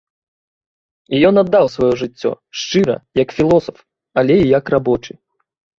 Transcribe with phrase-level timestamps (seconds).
[1.17, 2.31] І ён аддаў сваё жыццё,
[2.63, 3.77] шчыра, як філосаф,
[4.23, 5.13] але і як рабочы.